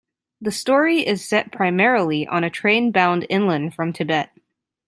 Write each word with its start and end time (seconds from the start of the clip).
The 0.41 0.49
story 0.51 1.05
is 1.05 1.23
set 1.29 1.51
primarily 1.51 2.25
on 2.25 2.43
a 2.43 2.49
train 2.49 2.91
bound 2.91 3.27
inland 3.29 3.75
from 3.75 3.93
Tibet. 3.93 4.31